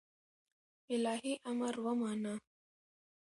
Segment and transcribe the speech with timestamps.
[0.95, 2.33] الهي امر ومانه